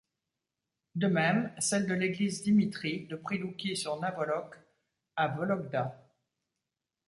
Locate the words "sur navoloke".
3.77-4.55